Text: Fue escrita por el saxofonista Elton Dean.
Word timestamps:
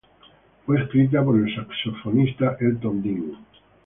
Fue 0.65 0.81
escrita 0.81 1.23
por 1.23 1.35
el 1.37 1.53
saxofonista 1.55 2.57
Elton 2.59 3.03
Dean. 3.03 3.37